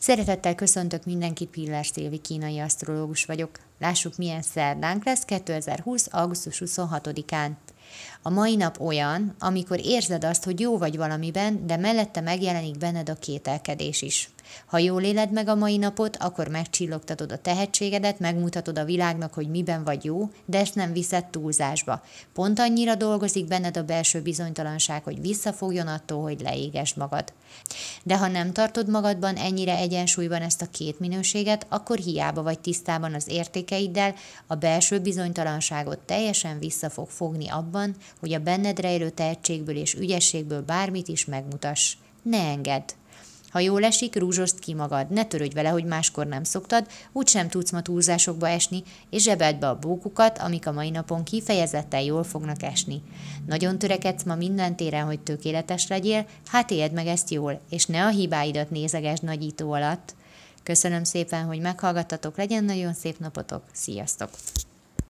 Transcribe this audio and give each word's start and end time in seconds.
Szeretettel 0.00 0.54
köszöntök 0.54 1.04
mindenkit, 1.04 1.48
Pillás 1.48 1.86
Szilvi 1.86 2.18
kínai 2.18 2.58
asztrológus 2.58 3.24
vagyok. 3.24 3.50
Lássuk, 3.78 4.16
milyen 4.16 4.42
szerdánk 4.42 5.04
lesz 5.04 5.24
2020. 5.24 6.08
augusztus 6.10 6.62
26-án. 6.66 7.50
A 8.22 8.30
mai 8.30 8.56
nap 8.56 8.80
olyan, 8.80 9.34
amikor 9.38 9.80
érzed 9.84 10.24
azt, 10.24 10.44
hogy 10.44 10.60
jó 10.60 10.78
vagy 10.78 10.96
valamiben, 10.96 11.66
de 11.66 11.76
mellette 11.76 12.20
megjelenik 12.20 12.78
benned 12.78 13.08
a 13.08 13.14
kételkedés 13.14 14.02
is. 14.02 14.30
Ha 14.66 14.78
jól 14.78 15.02
éled 15.02 15.32
meg 15.32 15.48
a 15.48 15.54
mai 15.54 15.76
napot, 15.76 16.16
akkor 16.16 16.48
megcsillogtatod 16.48 17.32
a 17.32 17.38
tehetségedet, 17.38 18.18
megmutatod 18.18 18.78
a 18.78 18.84
világnak, 18.84 19.34
hogy 19.34 19.48
miben 19.48 19.84
vagy 19.84 20.04
jó, 20.04 20.30
de 20.44 20.58
ezt 20.58 20.74
nem 20.74 20.92
viszed 20.92 21.24
túlzásba. 21.24 22.02
Pont 22.34 22.58
annyira 22.58 22.94
dolgozik 22.94 23.46
benned 23.46 23.76
a 23.76 23.84
belső 23.84 24.22
bizonytalanság, 24.22 25.04
hogy 25.04 25.20
visszafogjon 25.20 25.86
attól, 25.86 26.22
hogy 26.22 26.40
leégesd 26.40 26.96
magad. 26.96 27.32
De 28.04 28.16
ha 28.16 28.26
nem 28.26 28.52
tartod 28.52 28.88
magadban 28.88 29.36
ennyire 29.36 29.76
egyensúlyban 29.76 30.42
ezt 30.42 30.62
a 30.62 30.70
két 30.70 31.00
minőséget, 31.00 31.66
akkor 31.68 31.98
hiába 31.98 32.42
vagy 32.42 32.58
tisztában 32.60 33.14
az 33.14 33.28
értékeiddel, 33.28 34.14
a 34.46 34.54
belső 34.54 34.98
bizonytalanságot 34.98 35.98
teljesen 35.98 36.58
vissza 36.58 36.90
fog 36.90 37.08
fogni 37.08 37.48
abban, 37.48 37.96
hogy 38.20 38.32
a 38.32 38.38
benned 38.38 38.78
rejlő 38.78 39.10
tehetségből 39.10 39.76
és 39.76 39.94
ügyességből 39.94 40.62
bármit 40.62 41.08
is 41.08 41.24
megmutass. 41.24 41.94
Ne 42.22 42.38
engedd! 42.38 42.99
Ha 43.50 43.58
jól 43.58 43.84
esik, 43.84 44.16
rúzsoszt 44.16 44.58
ki 44.58 44.74
magad, 44.74 45.10
ne 45.10 45.24
törődj 45.24 45.54
vele, 45.54 45.68
hogy 45.68 45.84
máskor 45.84 46.26
nem 46.26 46.44
szoktad, 46.44 46.86
úgysem 47.12 47.48
tudsz 47.48 47.70
ma 47.70 47.82
túlzásokba 47.82 48.48
esni, 48.48 48.82
és 49.10 49.22
zsebeld 49.22 49.56
be 49.56 49.68
a 49.68 49.78
bókukat, 49.78 50.38
amik 50.38 50.66
a 50.66 50.72
mai 50.72 50.90
napon 50.90 51.24
kifejezetten 51.24 52.00
jól 52.00 52.24
fognak 52.24 52.62
esni. 52.62 53.02
Nagyon 53.46 53.78
törekedsz 53.78 54.24
ma 54.24 54.34
minden 54.34 54.76
téren, 54.76 55.06
hogy 55.06 55.20
tökéletes 55.20 55.86
legyél, 55.88 56.26
hát 56.46 56.70
éld 56.70 56.92
meg 56.92 57.06
ezt 57.06 57.30
jól, 57.30 57.60
és 57.70 57.86
ne 57.86 58.04
a 58.04 58.08
hibáidat 58.08 58.70
nézegesd 58.70 59.22
nagyító 59.22 59.72
alatt. 59.72 60.14
Köszönöm 60.62 61.04
szépen, 61.04 61.44
hogy 61.44 61.60
meghallgattatok, 61.60 62.36
legyen 62.36 62.64
nagyon 62.64 62.92
szép 62.92 63.18
napotok, 63.18 63.62
sziasztok! 63.72 64.30